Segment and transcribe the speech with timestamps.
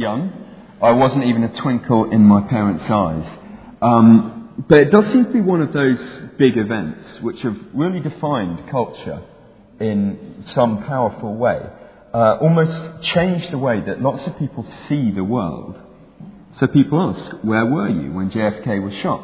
[0.00, 0.32] young.
[0.82, 3.38] I wasn't even a twinkle in my parents' eyes.
[3.82, 5.98] Um, but it does seem to be one of those
[6.38, 9.22] big events which have really defined culture
[9.78, 11.60] in some powerful way.
[12.12, 15.78] Uh, almost changed the way that lots of people see the world.
[16.56, 19.22] So people ask, where were you when JFK was shot?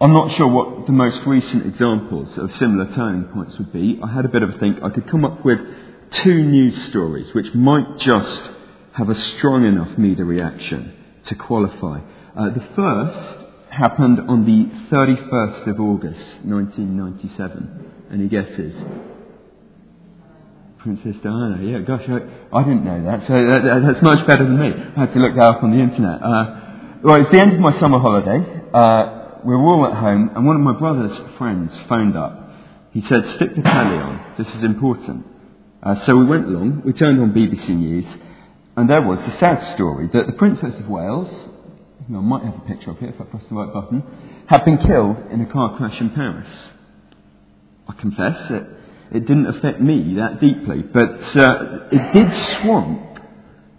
[0.00, 4.00] I'm not sure what the most recent examples of similar turning points would be.
[4.02, 4.82] I had a bit of a think.
[4.82, 5.60] I could come up with
[6.10, 8.42] two news stories which might just
[8.92, 12.00] have a strong enough media reaction to qualify.
[12.36, 13.38] Uh, the first
[13.70, 17.92] happened on the 31st of August 1997.
[18.12, 18.74] Any guesses?
[20.78, 24.58] Princess Diana, yeah, gosh, I, I didn't know that, so that, that's much better than
[24.58, 24.72] me.
[24.96, 26.20] I had to look that up on the internet.
[26.20, 26.60] Uh,
[27.04, 28.44] well, it's the end of my summer holiday.
[28.74, 32.50] Uh, we were all at home, and one of my brother's friends phoned up.
[32.92, 35.24] He said, Stick the telly on, this is important.
[35.82, 38.04] Uh, so we went along, we turned on BBC News,
[38.76, 41.28] and there was the sad story that the Princess of Wales,
[42.08, 44.02] I might have a picture of it if I press the right button,
[44.46, 46.48] had been killed in a car crash in Paris.
[47.88, 48.66] I confess it,
[49.12, 52.32] it didn't affect me that deeply, but uh, it did
[52.62, 53.18] swamp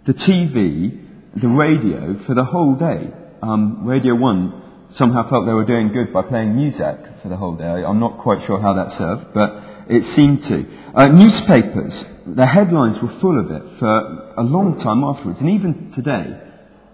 [0.06, 1.00] the TV,
[1.40, 3.10] the radio for the whole day.
[3.42, 7.56] Um, radio 1 somehow felt they were doing good by playing music for the whole
[7.56, 7.64] day.
[7.64, 10.66] I'm not quite sure how that served, but it seemed to.
[10.94, 15.92] Uh, newspapers, the headlines were full of it for a long time afterwards, and even
[15.92, 16.40] today,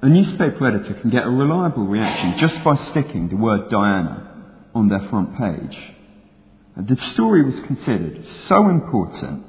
[0.03, 4.89] a newspaper editor can get a reliable reaction just by sticking the word Diana on
[4.89, 5.79] their front page.
[6.77, 9.45] The story was considered so important,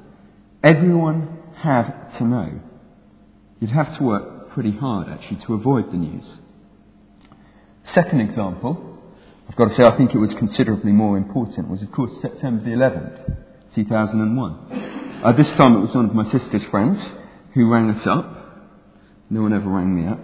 [0.62, 2.60] everyone had to know.
[3.60, 6.26] You'd have to work pretty hard, actually, to avoid the news.
[7.94, 8.91] Second example,
[9.48, 12.64] I've got to say I think it was considerably more important, was of course September
[12.64, 13.36] the 11th,
[13.74, 15.20] 2001.
[15.24, 17.00] Uh, this time it was one of my sister's friends
[17.54, 18.70] who rang us up.
[19.30, 20.20] No one ever rang me up.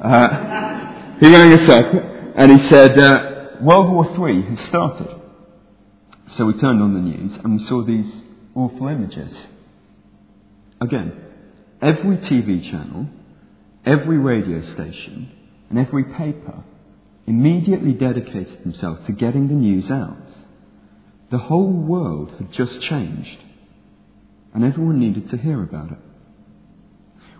[0.00, 1.92] Uh, he rang us up
[2.36, 5.08] and he said, uh, World War III has started.
[6.36, 8.10] So we turned on the news and we saw these
[8.54, 9.32] awful images.
[10.80, 11.12] Again,
[11.80, 13.06] every TV channel,
[13.84, 15.30] every radio station,
[15.70, 16.64] and every paper
[17.26, 20.16] immediately dedicated himself to getting the news out.
[21.30, 23.38] The whole world had just changed,
[24.52, 25.98] and everyone needed to hear about it.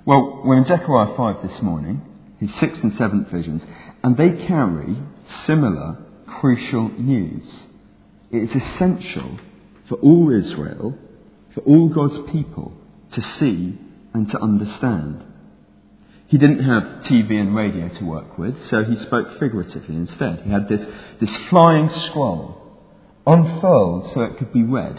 [0.05, 2.03] Well, we're in Zechariah 5 this morning,
[2.41, 3.63] his sixth and seventh visions,
[4.03, 4.97] and they carry
[5.47, 7.45] similar crucial news.
[8.31, 9.39] It is essential
[9.89, 10.97] for all Israel,
[11.55, 12.73] for all God's people,
[13.13, 13.79] to see
[14.15, 15.25] and to understand.
[16.33, 20.41] He didn't have TV and radio to work with, so he spoke figuratively instead.
[20.41, 20.81] He had this,
[21.21, 22.57] this flying scroll
[23.27, 24.99] unfurled so it could be read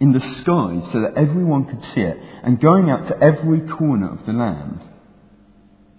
[0.00, 4.12] in the sky so that everyone could see it and going out to every corner
[4.12, 4.82] of the land.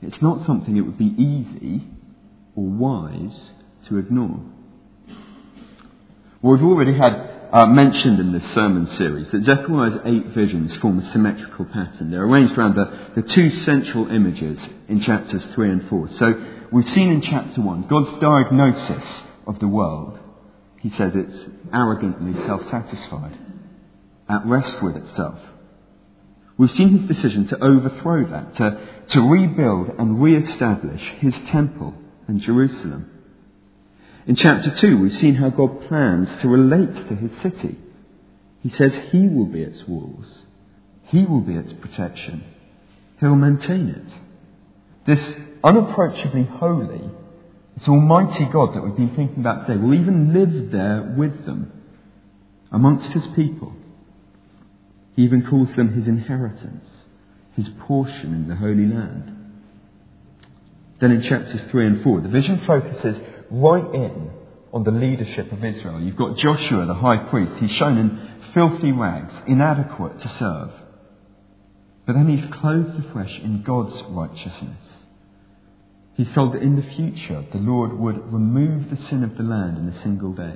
[0.04, 1.88] It's not something it would be easy
[2.56, 3.52] or wise
[3.88, 4.42] to ignore.
[6.44, 11.00] Well, we've already had uh, mentioned in this sermon series that Zechariah's eight visions form
[11.00, 12.12] a symmetrical pattern.
[12.12, 16.10] They're arranged around the, the two central images in chapters 3 and 4.
[16.16, 20.20] So we've seen in chapter 1 God's diagnosis of the world.
[20.82, 23.38] He says it's arrogantly self satisfied,
[24.28, 25.40] at rest with itself.
[26.58, 31.94] We've seen his decision to overthrow that, to, to rebuild and re establish his temple
[32.28, 33.15] and Jerusalem.
[34.28, 37.78] In chapter 2, we've seen how God plans to relate to his city.
[38.64, 40.26] He says he will be its walls,
[41.04, 42.44] he will be its protection,
[43.20, 44.14] he'll maintain it.
[45.06, 47.12] This unapproachably holy,
[47.78, 51.72] this almighty God that we've been thinking about today will even live there with them,
[52.72, 53.74] amongst his people.
[55.16, 56.90] He even calls them his inheritance,
[57.56, 59.32] his portion in the Holy Land.
[61.00, 63.20] Then in chapters 3 and 4, the vision focuses
[63.50, 64.32] right in
[64.74, 66.02] on the leadership of Israel.
[66.02, 67.54] You've got Joshua, the high priest.
[67.60, 70.72] He's shown in filthy rags, inadequate to serve.
[72.06, 74.82] But then he's clothed afresh in God's righteousness.
[76.16, 79.78] He's told that in the future the Lord would remove the sin of the land
[79.78, 80.56] in a single day.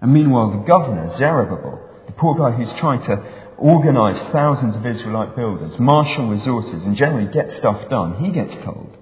[0.00, 3.24] And meanwhile, the governor, Zerubbabel, the poor guy who's trying to
[3.58, 8.96] organize thousands of Israelite builders, marshal resources, and generally get stuff done, he gets told,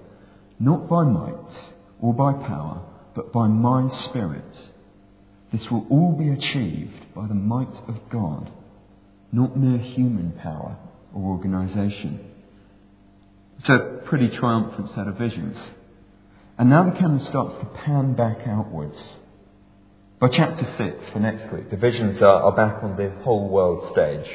[0.59, 2.81] not by might or by power,
[3.15, 4.69] but by my Spirit.
[5.51, 8.51] This will all be achieved by the might of God,
[9.31, 10.77] not mere human power
[11.13, 12.19] or organisation.
[13.59, 15.57] It's a pretty triumphant set of visions.
[16.57, 18.97] And now the camera starts to pan back outwards.
[20.19, 23.91] By chapter 6 for next week, the visions are, are back on the whole world
[23.93, 24.29] stage.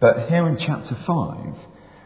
[0.00, 1.54] But here in chapter 5,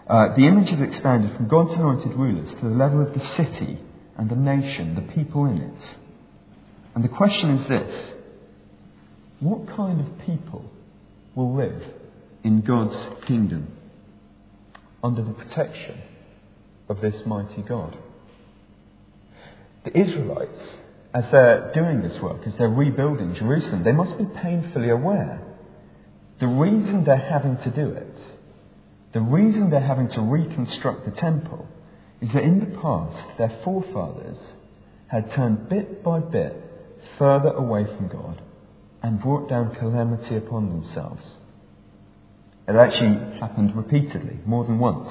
[0.07, 3.79] Uh, the image is expanded from God's anointed rulers to the level of the city
[4.17, 5.97] and the nation, the people in it.
[6.95, 8.13] And the question is this
[9.41, 10.65] what kind of people
[11.35, 11.83] will live
[12.45, 13.73] in God's kingdom
[15.03, 16.01] under the protection
[16.89, 17.97] of this mighty God?
[19.85, 20.77] The Israelites,
[21.13, 25.43] as they're doing this work, as they're rebuilding Jerusalem, they must be painfully aware.
[26.39, 28.19] The reason they're having to do it,
[29.13, 31.67] the reason they're having to reconstruct the temple,
[32.23, 34.39] is that in the past their forefathers
[35.09, 36.57] had turned bit by bit
[37.19, 38.41] further away from God
[39.03, 41.37] and brought down calamity upon themselves.
[42.69, 45.09] It actually happened repeatedly, more than once.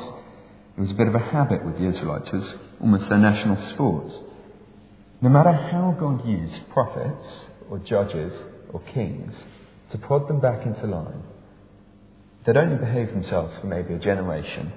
[0.77, 2.29] It was a bit of a habit with the Israelites.
[2.29, 4.07] It was almost their national sport.
[5.21, 7.27] No matter how God used prophets
[7.69, 8.33] or judges
[8.71, 9.33] or kings
[9.91, 11.23] to prod them back into line,
[12.45, 14.71] they'd only behave themselves for maybe a generation,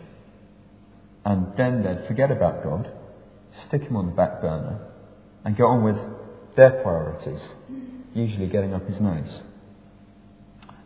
[1.25, 2.91] and then they'd forget about God,
[3.67, 4.79] stick him on the back burner,
[5.45, 5.97] and go on with
[6.57, 7.43] their priorities,
[8.15, 9.41] usually getting up his nose.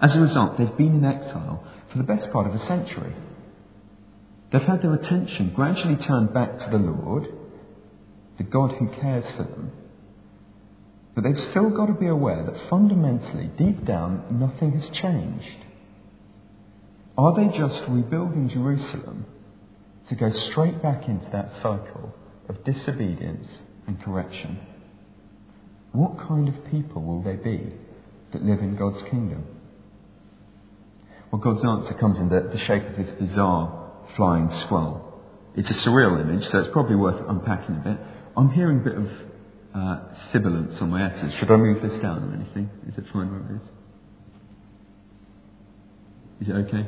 [0.00, 3.14] As a result, they've been in exile for the best part of a century.
[4.50, 7.29] They've had their attention gradually turned back to the Lord
[8.38, 9.73] the God who cares for them.
[11.14, 15.67] But they've still got to be aware that fundamentally, deep down, nothing has changed.
[17.17, 19.26] Are they just rebuilding Jerusalem
[20.08, 22.14] to go straight back into that cycle
[22.49, 23.46] of disobedience
[23.87, 24.58] and correction?
[25.93, 27.72] What kind of people will they be
[28.32, 29.44] that live in God's kingdom?
[31.31, 35.05] Well, God's answer comes in the, the shape of this bizarre flying scroll.
[35.56, 37.99] It's a surreal image, so it's probably worth unpacking a bit.
[38.37, 39.11] I'm hearing a bit of
[39.75, 40.00] uh,
[40.32, 41.34] sibilance on my S's.
[41.34, 42.70] Should I move this down or anything?
[42.87, 43.69] Is it fine where it is?
[46.40, 46.87] Is it okay?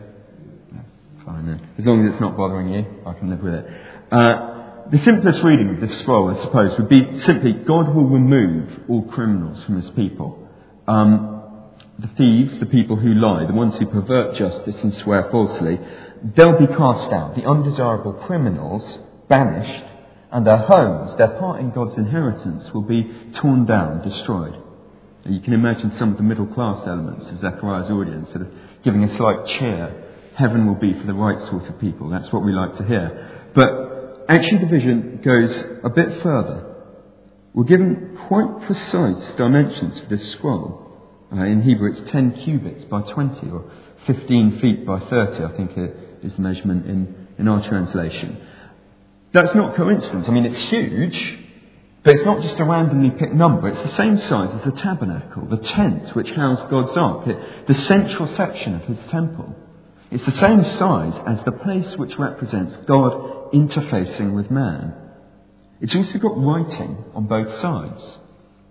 [1.25, 1.69] Fine then.
[1.79, 3.67] As long as it's not bothering you, I can live with it.
[4.11, 8.81] Uh, the simplest reading of this scroll, I suppose, would be simply God will remove
[8.89, 10.49] all criminals from his people.
[10.89, 11.43] Um,
[11.99, 15.79] the thieves, the people who lie, the ones who pervert justice and swear falsely,
[16.37, 17.35] they'll be cast out.
[17.37, 19.85] The undesirable criminals, banished,
[20.33, 24.57] and their homes, their part in God's inheritance, will be torn down, destroyed.
[25.27, 28.53] You can imagine some of the middle class elements of Zechariah's audience sort of
[28.83, 30.07] giving a slight cheer.
[30.35, 32.09] Heaven will be for the right sort of people.
[32.09, 33.51] That's what we like to hear.
[33.55, 36.67] But actually, the vision goes a bit further.
[37.53, 40.87] We're given quite precise dimensions for this scroll.
[41.33, 43.71] Uh, in Hebrew, it's 10 cubits by 20, or
[44.07, 48.41] 15 feet by 30, I think it is the measurement in, in our translation.
[49.33, 50.29] That's not coincidence.
[50.29, 51.39] I mean, it's huge,
[52.03, 53.69] but it's not just a randomly picked number.
[53.69, 57.27] It's the same size as the tabernacle, the tent which housed God's ark,
[57.67, 59.55] the central section of his temple.
[60.11, 64.95] It's the same size as the place which represents God interfacing with man.
[65.81, 68.19] It's also got writing on both sides.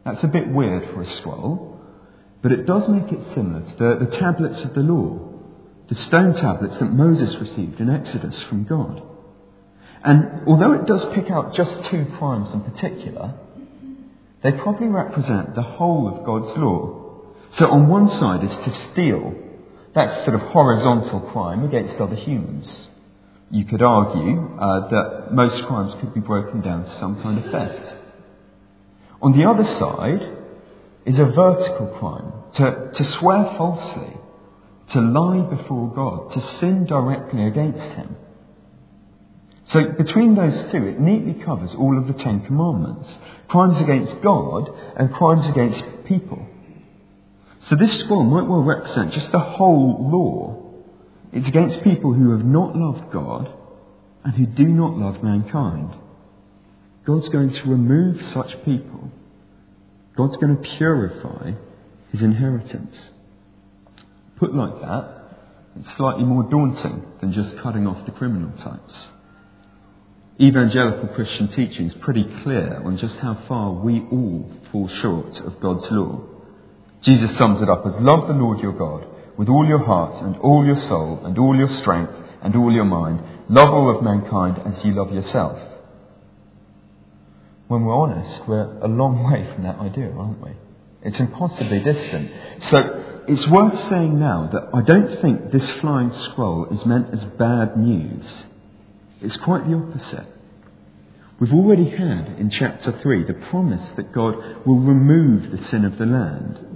[0.03, 1.79] That's a bit weird for a scroll,
[2.41, 5.19] but it does make it similar to the, the tablets of the law,
[5.87, 9.01] the stone tablets that Moses received in Exodus from God.
[10.03, 13.33] And although it does pick out just two crimes in particular,
[14.41, 17.23] they probably represent the whole of God's law.
[17.51, 19.35] So on one side is to steal.
[19.93, 22.89] That's sort of horizontal crime against other humans.
[23.51, 27.51] You could argue uh, that most crimes could be broken down to some kind of
[27.51, 27.95] theft.
[29.21, 30.37] On the other side
[31.05, 34.15] is a vertical crime, to, to swear falsely,
[34.91, 38.15] to lie before God, to sin directly against Him.
[39.65, 43.09] So between those two, it neatly covers all of the Ten Commandments
[43.47, 46.45] crimes against God and crimes against people.
[47.69, 50.63] So this scroll might well represent just the whole law.
[51.31, 53.53] It's against people who have not loved God
[54.23, 55.95] and who do not love mankind.
[57.05, 59.11] God's going to remove such people.
[60.17, 61.51] God's going to purify
[62.11, 63.11] his inheritance.
[64.37, 65.13] Put like that,
[65.79, 69.09] it's slightly more daunting than just cutting off the criminal types
[70.41, 75.59] evangelical Christian teaching is pretty clear on just how far we all fall short of
[75.59, 76.21] God's law.
[77.01, 79.05] Jesus sums it up as love the Lord your God
[79.37, 82.85] with all your heart and all your soul and all your strength and all your
[82.85, 83.21] mind.
[83.49, 85.57] Love all of mankind as you love yourself.
[87.67, 90.51] When we're honest, we're a long way from that ideal, aren't we?
[91.03, 92.31] It's impossibly distant.
[92.69, 97.23] So it's worth saying now that I don't think this flying scroll is meant as
[97.23, 98.25] bad news.
[99.21, 100.25] It's quite the opposite.
[101.39, 105.97] We've already had in chapter 3 the promise that God will remove the sin of
[105.97, 106.68] the land.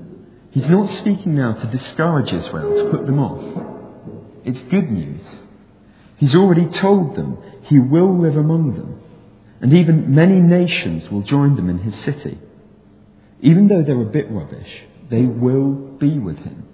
[0.54, 3.66] He's not speaking now to discourage Israel, to put them off.
[4.46, 5.22] It's good news.
[6.18, 9.02] He's already told them he will live among them,
[9.62, 12.38] and even many nations will join them in his city.
[13.42, 16.68] Even though they're a bit rubbish, they will be with him.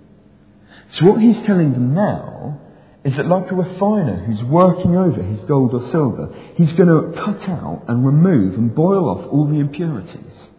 [0.90, 2.60] So what he's telling them now
[3.06, 7.22] is that like a refiner who's working over his gold or silver, he's going to
[7.22, 10.50] cut out and remove and boil off all the impurities.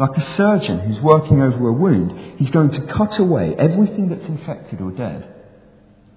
[0.00, 4.24] Like a surgeon who's working over a wound, he's going to cut away everything that's
[4.24, 5.30] infected or dead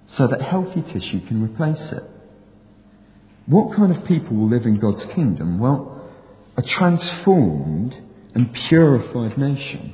[0.07, 2.03] so that healthy tissue can replace it.
[3.45, 5.59] What kind of people will live in God's kingdom?
[5.59, 6.01] Well,
[6.55, 7.97] a transformed
[8.33, 9.93] and purified nation,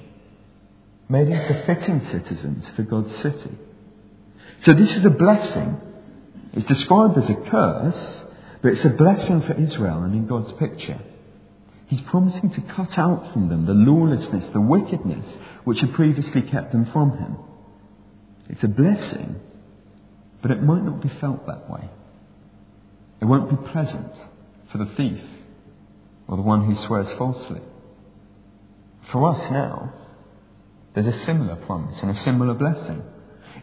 [1.09, 3.57] made into fitting citizens for God's city.
[4.65, 5.81] So this is a blessing.
[6.53, 8.23] It's described as a curse,
[8.61, 11.01] but it's a blessing for Israel and in God's picture.
[11.89, 15.25] He's promising to cut out from them the lawlessness, the wickedness,
[15.63, 17.37] which had previously kept them from Him.
[18.47, 19.39] It's a blessing,
[20.43, 21.89] but it might not be felt that way.
[23.21, 24.13] It won't be pleasant
[24.71, 25.19] for the thief
[26.27, 27.61] or the one who swears falsely.
[29.11, 29.91] For us now,
[30.93, 33.01] there's a similar promise and a similar blessing.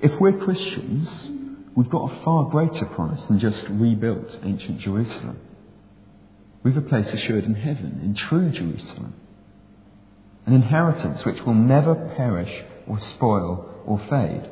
[0.02, 1.30] If we're Christians,
[1.76, 5.38] we've got a far greater promise than just rebuilt ancient Jerusalem.
[6.66, 9.14] We've a place assured in heaven, in true Jerusalem.
[10.46, 12.52] An inheritance which will never perish
[12.88, 14.50] or spoil or fade.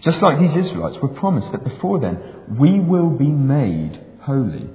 [0.00, 4.66] Just like these Israelites were promised that before then, we will be made holy.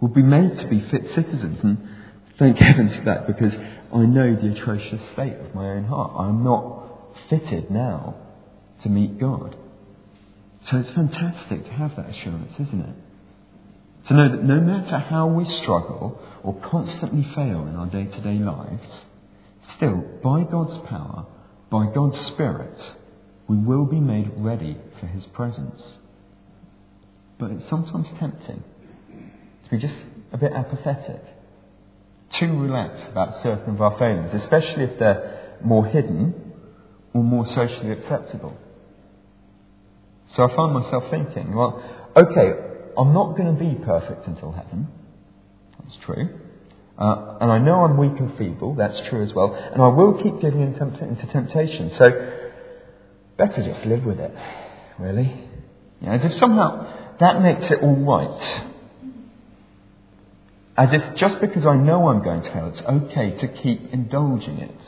[0.00, 1.60] We'll be made to be fit citizens.
[1.62, 1.88] And
[2.40, 3.56] thank heavens for that because
[3.94, 6.10] I know the atrocious state of my own heart.
[6.18, 6.88] I'm not
[7.30, 8.16] fitted now
[8.82, 9.54] to meet God.
[10.62, 12.96] So it's fantastic to have that assurance, isn't it?
[14.08, 18.20] To know that no matter how we struggle or constantly fail in our day to
[18.22, 19.04] day lives,
[19.76, 21.26] still, by God's power,
[21.70, 22.78] by God's Spirit,
[23.48, 25.98] we will be made ready for His presence.
[27.38, 28.64] But it's sometimes tempting
[29.64, 29.94] to be just
[30.32, 31.22] a bit apathetic
[32.32, 36.34] too relaxed about certain of our failings, especially if they're more hidden
[37.14, 38.56] or more socially acceptable.
[40.32, 41.82] So I find myself thinking, well,
[42.16, 42.67] okay,
[42.98, 44.88] I'm not going to be perfect until heaven.
[45.80, 46.40] That's true.
[46.98, 48.74] Uh, and I know I'm weak and feeble.
[48.74, 49.54] That's true as well.
[49.54, 51.94] And I will keep giving in into temptation.
[51.94, 52.10] So
[53.36, 54.34] better just live with it,
[54.98, 55.32] really.
[56.00, 58.64] You know, as if somehow that makes it all right.
[60.76, 64.58] As if just because I know I'm going to hell, it's okay to keep indulging
[64.58, 64.80] it,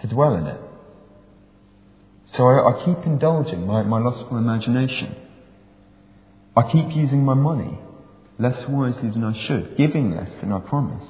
[0.00, 0.60] to dwell in it.
[2.32, 5.16] So I, I keep indulging my, my lustful imagination.
[6.56, 7.78] I keep using my money
[8.38, 11.06] less wisely than I should, giving less than I promise.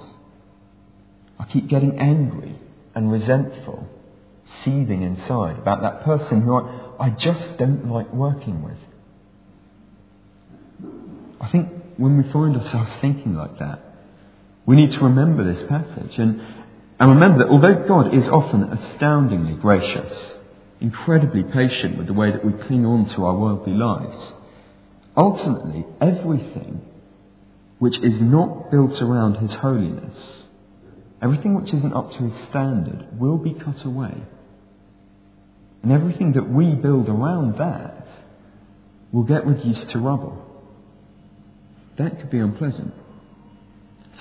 [1.38, 2.56] I keep getting angry
[2.94, 3.88] and resentful,
[4.64, 8.78] seething inside about that person who I, I just don't like working with.
[11.40, 13.80] I think when we find ourselves thinking like that,
[14.66, 16.40] we need to remember this passage and,
[16.98, 20.34] and remember that although God is often astoundingly gracious,
[20.80, 24.34] incredibly patient with the way that we cling on to our worldly lives,
[25.16, 26.82] ultimately everything
[27.78, 30.44] which is not built around His holiness,
[31.22, 34.22] everything which isn't up to His standard, will be cut away.
[35.82, 38.06] And everything that we build around that
[39.12, 40.46] will get reduced to rubble.
[41.96, 42.94] That could be unpleasant.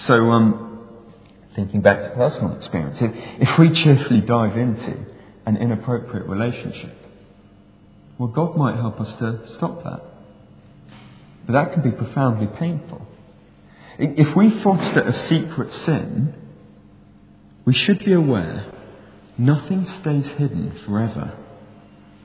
[0.05, 0.79] So, um,
[1.55, 3.11] thinking back to personal experience, if,
[3.49, 5.05] if we cheerfully dive into
[5.45, 6.95] an inappropriate relationship,
[8.17, 10.01] well, God might help us to stop that.
[11.49, 13.05] That can be profoundly painful.
[13.97, 16.35] If we foster a secret sin,
[17.65, 18.71] we should be aware
[19.37, 21.33] nothing stays hidden forever.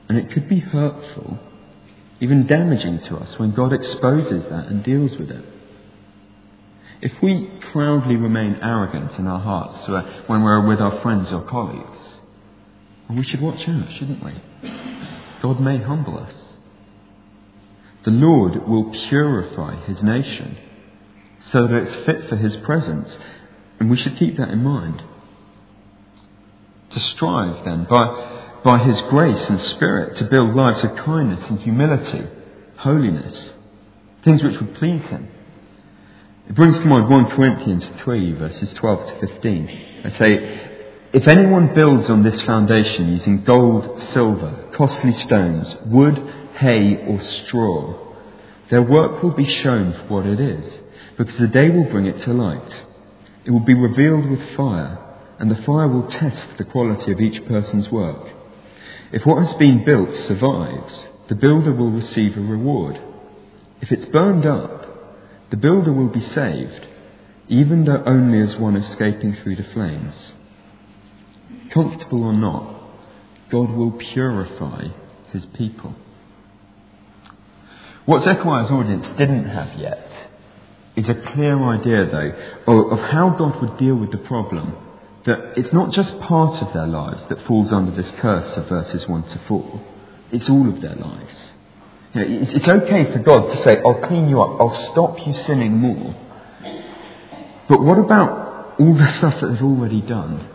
[0.08, 1.38] And it could be hurtful,
[2.20, 5.44] even damaging to us when God exposes that and deals with it.
[7.00, 11.42] If we proudly remain arrogant in our hearts uh, when we're with our friends or
[11.42, 12.20] colleagues,
[13.08, 14.32] well, we should watch out, shouldn't we?
[15.42, 16.43] God may humble us.
[18.04, 20.58] The Lord will purify his nation
[21.50, 23.16] so that it's fit for his presence,
[23.80, 25.02] and we should keep that in mind.
[26.90, 31.60] To strive, then, by, by his grace and spirit, to build lives of kindness and
[31.60, 32.26] humility,
[32.76, 33.52] holiness,
[34.22, 35.28] things which would please him.
[36.48, 40.02] It brings to mind 1 Corinthians 3, verses 12 to 15.
[40.04, 40.70] I say,
[41.14, 47.94] If anyone builds on this foundation using gold, silver, costly stones, wood, hay, or straw,
[48.70, 50.78] their work will be shown for what it is,
[51.16, 52.82] because the day will bring it to light.
[53.44, 54.98] It will be revealed with fire,
[55.38, 58.32] and the fire will test the quality of each person's work.
[59.12, 63.00] If what has been built survives, the builder will receive a reward.
[63.80, 66.86] If it's burned up, the builder will be saved,
[67.48, 70.32] even though only as one escaping through the flames.
[71.70, 72.82] Comfortable or not,
[73.50, 74.88] God will purify
[75.32, 75.94] his people.
[78.06, 80.10] What Zechariah's audience didn't have yet
[80.94, 84.76] is a clear idea, though, of how God would deal with the problem
[85.24, 89.08] that it's not just part of their lives that falls under this curse of verses
[89.08, 89.80] 1 to 4,
[90.32, 91.52] it's all of their lives.
[92.12, 95.26] You know, it's, it's okay for God to say, I'll clean you up, I'll stop
[95.26, 96.14] you sinning more.
[97.68, 100.46] But what about all the stuff that they've already done?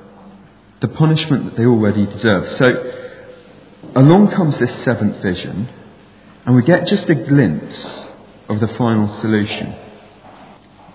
[0.82, 2.58] The punishment that they already deserve.
[2.58, 2.94] So,
[3.96, 5.68] along comes this seventh vision,
[6.50, 7.78] and we get just a glimpse
[8.50, 9.76] of the final solution.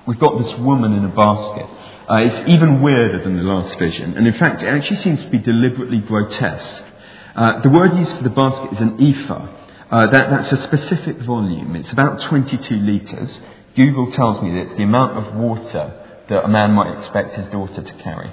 [0.04, 1.68] We've got this woman in a basket.
[2.10, 5.30] Uh, it's even weirder than the last vision, and in fact, it actually seems to
[5.30, 6.84] be deliberately grotesque.
[7.36, 9.48] Uh, the word used for the basket is an ephah.
[9.92, 11.76] Uh, that, that's a specific volume.
[11.76, 13.40] It's about 22 litres.
[13.76, 17.46] Google tells me that it's the amount of water that a man might expect his
[17.46, 18.32] daughter to carry.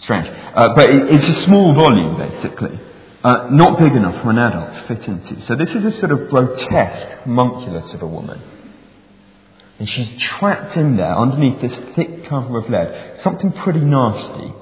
[0.00, 0.28] Strange.
[0.28, 2.78] Uh, but it, it's a small volume, basically.
[3.22, 5.40] Uh, not big enough for an adult to fit into.
[5.42, 8.40] So this is a sort of grotesque homunculus of a woman.
[9.78, 13.20] And she's trapped in there underneath this thick cover of lead.
[13.22, 14.52] Something pretty nasty.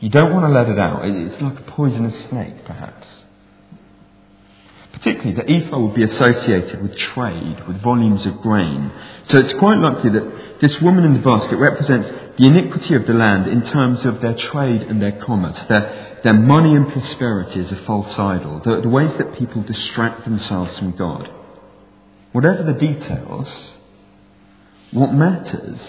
[0.00, 1.04] You don't want to let it out.
[1.04, 3.06] It's like a poisonous snake, perhaps.
[4.92, 8.92] Particularly, the ephah would be associated with trade, with volumes of grain.
[9.24, 13.14] So it's quite likely that this woman in the basket represents the iniquity of the
[13.14, 17.72] land in terms of their trade and their commerce, their, their money and prosperity is
[17.72, 21.30] a false idol, the, the ways that people distract themselves from God.
[22.32, 23.48] Whatever the details,
[24.92, 25.80] what matters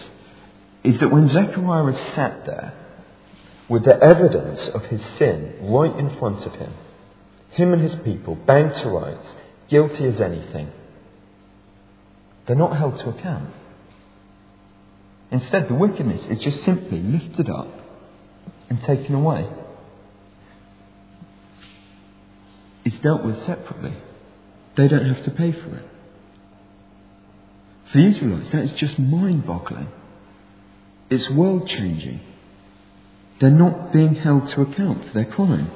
[0.83, 2.73] is that when Zechariah is sat there
[3.69, 6.73] with the evidence of his sin right in front of him,
[7.51, 9.35] him and his people, bound to rights,
[9.69, 10.71] guilty as anything,
[12.45, 13.53] they're not held to account.
[15.31, 17.67] Instead, the wickedness is just simply lifted up
[18.69, 19.47] and taken away.
[22.85, 23.93] It's dealt with separately.
[24.75, 25.85] They don't have to pay for it.
[27.91, 29.87] For the Israelites, that is just mind boggling.
[31.09, 32.21] It's world changing.
[33.39, 35.69] They're not being held to account for their crime.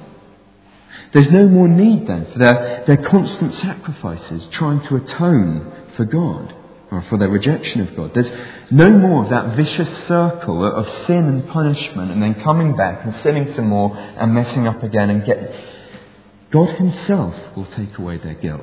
[1.13, 6.55] There's no more need then for their, their constant sacrifices trying to atone for God
[6.91, 8.13] or for their rejection of God.
[8.13, 8.31] There's
[8.71, 13.15] no more of that vicious circle of sin and punishment and then coming back and
[13.21, 15.55] sinning some more and messing up again and get.
[16.51, 18.61] God Himself will take away their guilt.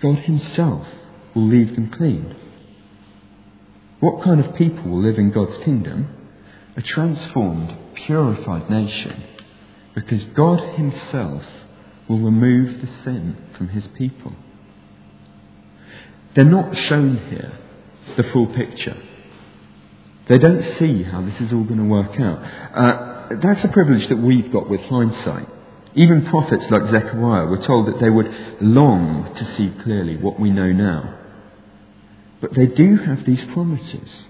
[0.00, 0.86] God Himself
[1.34, 2.36] will leave them clean.
[4.00, 6.14] What kind of people will live in God's kingdom?
[6.76, 9.24] A transformed, purified nation
[9.94, 11.44] because God Himself
[12.08, 14.32] will remove the sin from His people.
[16.34, 17.58] They're not shown here
[18.16, 18.96] the full picture.
[20.28, 22.38] They don't see how this is all going to work out.
[22.74, 25.48] Uh, that's a privilege that we've got with hindsight.
[25.94, 30.50] Even prophets like Zechariah were told that they would long to see clearly what we
[30.50, 31.18] know now.
[32.40, 34.24] But they do have these promises.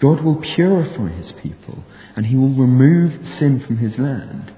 [0.00, 1.84] God will purify his people
[2.16, 4.52] and he will remove sin from his land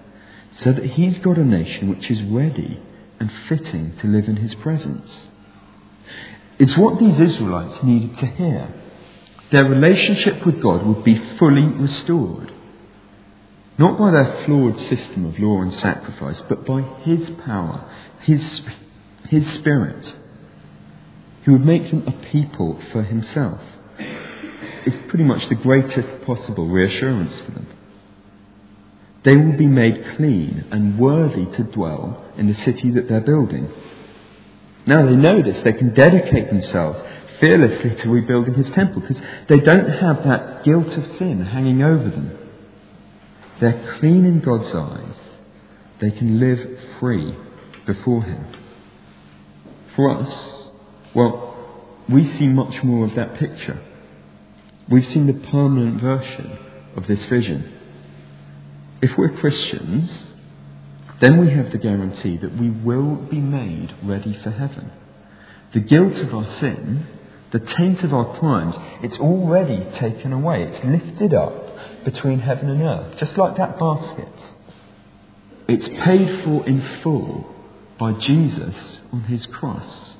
[0.53, 2.81] so that he's got a nation which is ready
[3.21, 5.29] and fitting to live in his presence.
[6.59, 8.75] It's what these Israelites needed to hear.
[9.53, 12.53] Their relationship with God would be fully restored.
[13.79, 17.91] Not by their flawed system of law and sacrifice, but by His power,
[18.23, 18.63] His,
[19.29, 20.17] His Spirit,
[21.45, 23.61] who would make them a people for Himself.
[23.99, 27.67] It's pretty much the greatest possible reassurance for them.
[29.25, 33.69] They will be made clean and worthy to dwell in the city that they're building.
[34.87, 37.03] Now they know this, they can dedicate themselves
[37.41, 42.09] fearlessly to rebuilding his temple because they don't have that guilt of sin hanging over
[42.09, 42.46] them.
[43.61, 45.17] They're clean in God's eyes.
[46.01, 47.35] They can live free
[47.87, 48.47] before him.
[49.95, 50.69] For us,
[51.15, 51.55] well,
[52.09, 53.81] we see much more of that picture.
[54.89, 56.59] We've seen the permanent version
[56.97, 57.77] of this vision
[59.03, 60.11] if we're Christians,
[61.21, 64.91] then we have the guarantee that we will be made ready for heaven.
[65.73, 67.07] The guilt of our sin,
[67.53, 70.63] the taint of our crimes, it's already taken away.
[70.63, 71.66] It's lifted up
[72.05, 74.29] between heaven and earth, just like that basket.
[75.69, 77.55] It's paid for in full
[77.99, 80.13] by Jesus on his cross.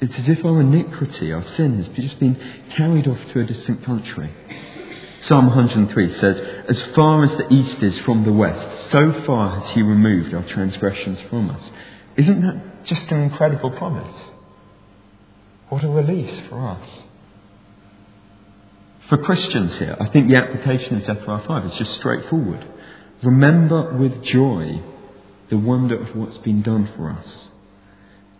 [0.00, 2.38] It's as if our iniquity, our sin, has just been
[2.70, 4.30] carried off to a distant country.
[5.22, 9.72] Psalm 103 says, As far as the east is from the west, so far has
[9.72, 11.70] he removed our transgressions from us.
[12.16, 14.14] Isn't that just an incredible promise?
[15.68, 16.88] What a release for us.
[19.08, 22.66] For Christians here, I think the application of Zechariah 5 is just straightforward.
[23.22, 24.82] Remember with joy
[25.48, 27.48] the wonder of what's been done for us.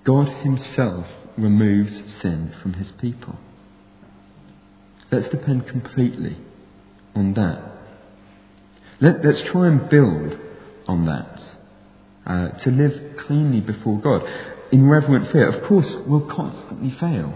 [0.03, 1.07] God Himself
[1.39, 3.39] removes sin from His people.
[5.13, 6.37] Let's depend completely
[7.15, 7.63] on that.
[9.01, 10.37] Let, us try and build
[10.89, 11.43] on that.
[12.27, 14.29] Uh, to live cleanly before God
[14.73, 15.47] in reverent fear.
[15.47, 17.35] Of course, we'll constantly fail.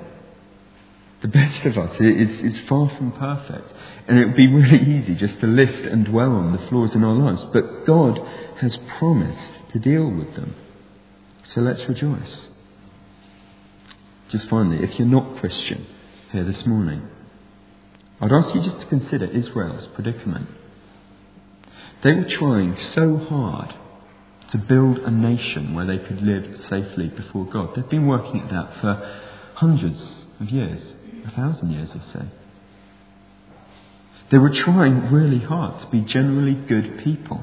[1.22, 3.72] The best of us is, is far from perfect.
[4.09, 7.04] And it would be really easy just to list and dwell on the flaws in
[7.04, 7.44] our lives.
[7.52, 8.18] But God
[8.61, 10.54] has promised to deal with them.
[11.44, 12.48] So let's rejoice.
[14.30, 15.87] Just finally, if you're not Christian
[16.33, 17.06] here this morning,
[18.20, 20.48] I'd ask you just to consider Israel's predicament.
[22.02, 23.74] They were trying so hard
[24.52, 27.74] to build a nation where they could live safely before God.
[27.74, 29.20] They've been working at that for
[29.54, 30.94] hundreds of years,
[31.30, 32.26] thousand years or so.
[34.30, 37.42] They were trying really hard to be generally good people.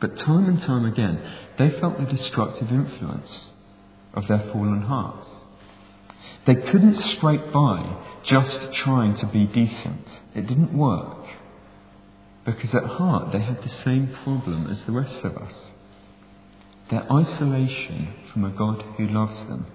[0.00, 1.20] But time and time again,
[1.58, 3.50] they felt the destructive influence
[4.14, 5.28] of their fallen hearts.
[6.44, 10.06] They couldn't scrape by just trying to be decent.
[10.34, 11.18] It didn't work.
[12.44, 15.54] Because at heart they had the same problem as the rest of us
[16.92, 19.66] their isolation from a God who loves them.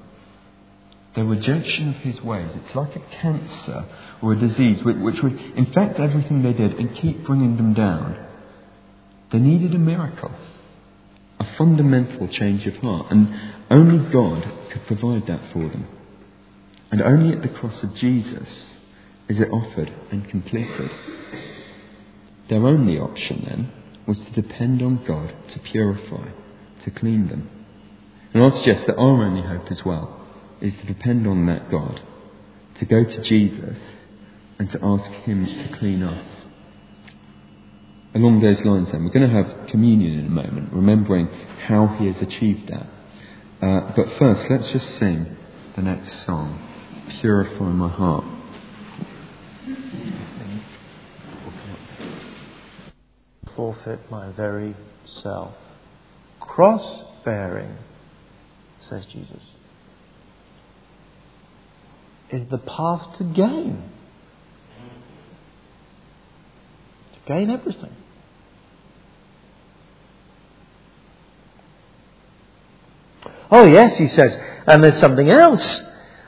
[1.18, 2.52] Their rejection of his ways.
[2.54, 3.86] It's like a cancer
[4.22, 8.24] or a disease which would infect everything they did and keep bringing them down.
[9.32, 10.32] They needed a miracle,
[11.40, 13.34] a fundamental change of heart, and
[13.72, 15.88] only God could provide that for them.
[16.92, 18.48] And only at the cross of Jesus
[19.28, 20.92] is it offered and completed.
[22.48, 23.72] Their only option then
[24.06, 26.30] was to depend on God to purify,
[26.84, 27.50] to clean them.
[28.36, 30.27] And I'll suggest that our only hope as well
[30.62, 32.02] is to depend on that God,
[32.80, 33.78] to go to Jesus
[34.60, 36.26] and to ask Him to clean us.
[38.16, 41.28] Along those lines, then, we're going to have communion in a moment, remembering
[41.68, 42.88] how He has achieved that.
[43.62, 45.36] Uh, but first, let's just sing
[45.76, 46.60] the next song,
[47.22, 48.38] Purify My Heart.
[53.58, 55.54] forfeit my very self.
[56.40, 57.76] Cross bearing,
[58.88, 59.44] says Jesus,
[62.32, 63.84] is the path to gain.
[67.14, 67.96] To gain everything.
[73.50, 74.38] Oh, yes, he says,
[74.68, 75.82] and there's something else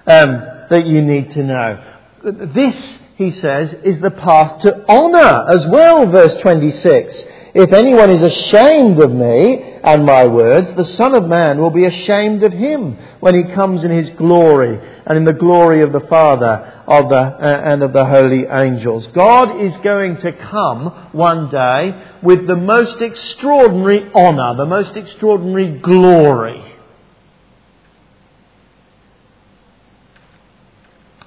[0.07, 1.83] um, that you need to know.
[2.23, 2.75] This
[3.19, 7.21] he says, is the path to honour as well, verse 26.
[7.53, 11.85] If anyone is ashamed of me and my words, the Son of Man will be
[11.85, 16.01] ashamed of him when he comes in his glory and in the glory of the
[16.01, 19.07] Father of the, uh, and of the holy angels.
[19.13, 25.79] God is going to come one day with the most extraordinary honour, the most extraordinary
[25.79, 26.63] glory.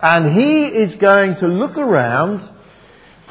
[0.00, 2.48] And he is going to look around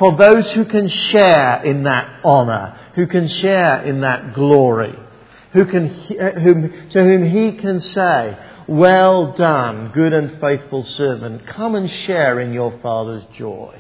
[0.02, 4.98] for those who can share in that honour, who can share in that glory,
[5.54, 8.36] who can, whom, to whom he can say,
[8.68, 11.46] Well done, good and faithful servant.
[11.46, 13.80] Come and share in your Father's joy.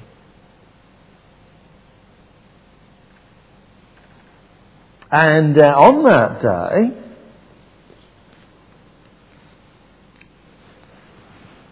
[5.11, 7.00] And uh, on that day,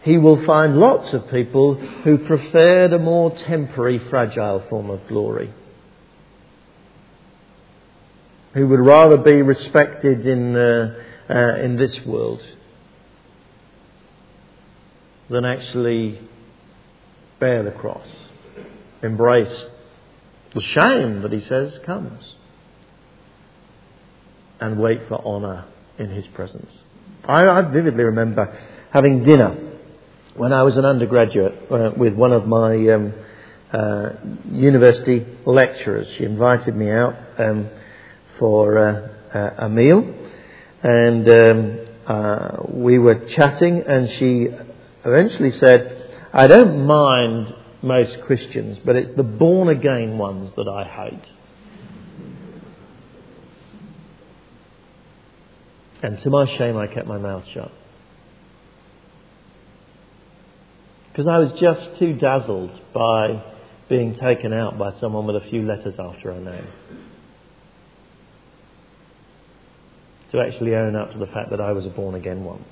[0.09, 5.53] he will find lots of people who preferred a more temporary, fragile form of glory.
[8.55, 10.95] Who would rather be respected in, uh,
[11.29, 12.41] uh, in this world
[15.29, 16.19] than actually
[17.39, 18.07] bear the cross,
[19.03, 19.65] embrace
[20.55, 22.33] the shame that he says comes,
[24.59, 25.65] and wait for honour
[25.99, 26.83] in his presence.
[27.25, 29.68] I, I vividly remember having dinner
[30.39, 33.13] when I was an undergraduate uh, with one of my um,
[33.73, 34.11] uh,
[34.49, 36.07] university lecturers.
[36.17, 37.69] She invited me out um,
[38.39, 38.77] for
[39.33, 40.15] uh, a meal,
[40.81, 44.47] and um, uh, we were chatting, and she
[45.03, 50.85] eventually said, "I don't mind most Christians, but it's the born again ones that I
[50.85, 51.25] hate."
[56.01, 57.73] And to my shame, I kept my mouth shut.
[61.11, 63.43] Because I was just too dazzled by
[63.89, 66.67] being taken out by someone with a few letters after her name.
[70.31, 72.63] To actually own up to the fact that I was a born again one.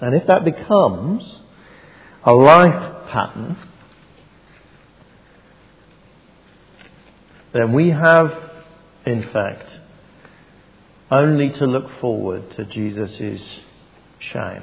[0.00, 1.40] And if that becomes
[2.24, 3.56] a life pattern,
[7.52, 8.32] then we have,
[9.06, 9.68] in fact,
[11.10, 13.42] only to look forward to Jesus'
[14.18, 14.62] shame,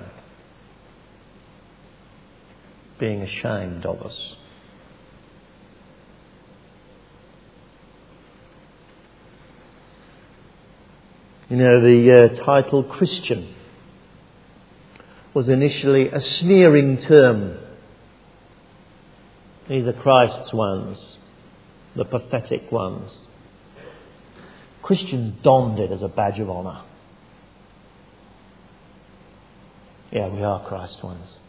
[2.99, 4.35] being ashamed of us.
[11.49, 13.55] You know, the uh, title Christian
[15.33, 17.57] was initially a sneering term.
[19.69, 21.17] These are Christ's ones,
[21.95, 23.11] the pathetic ones.
[24.87, 26.81] Christians donned it as a badge of honour.
[30.13, 31.39] Yeah, we are Christ ones.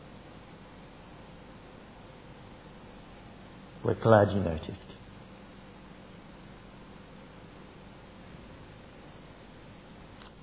[3.84, 4.72] We're glad you noticed.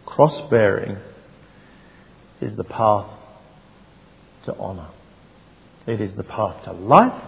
[0.06, 0.96] Cross bearing
[2.40, 3.10] is the path
[4.46, 4.88] to honour.
[5.86, 7.22] It is the path to life.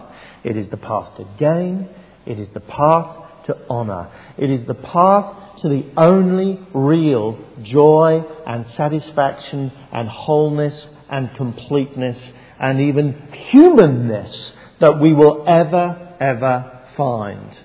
[0.44, 1.90] It is the path to gain.
[2.24, 4.10] It is the path to honour.
[4.36, 12.32] It is the path to the only real joy and satisfaction and wholeness and completeness
[12.60, 17.58] and even humanness that we will ever, ever find.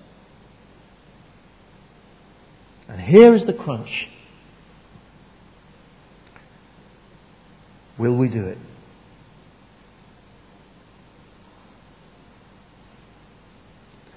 [2.88, 4.10] And here is the crunch.
[7.98, 8.58] Will we do it?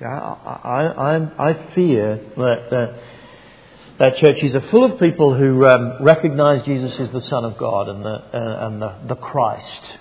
[0.01, 3.01] I, I, I, I fear that, that,
[3.99, 7.89] that churches are full of people who um, recognize Jesus as the Son of God
[7.89, 9.99] and the, uh, and the, the Christ.